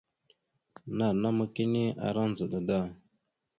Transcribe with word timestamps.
Nanama 0.97 1.43
kini 1.55 1.83
ara 2.07 2.21
ndzəɗa 2.29 2.59
da. 2.67 2.79